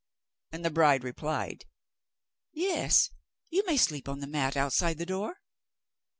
And 0.51 0.65
the 0.65 0.71
bride 0.71 1.03
replied, 1.03 1.65
'Yes, 2.51 3.11
you 3.51 3.63
may 3.67 3.77
sleep 3.77 4.09
on 4.09 4.19
the 4.19 4.25
mat 4.25 4.57
outside 4.57 4.97
the 4.97 5.05
door. 5.05 5.35